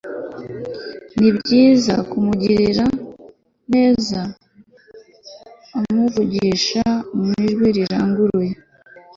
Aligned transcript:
Nibyiza 1.17 1.95
umugiraneza 2.17 4.21
amuvugisha 5.77 6.83
mu 7.23 7.31
ijwi 7.45 7.67
riranguruye 7.77 8.53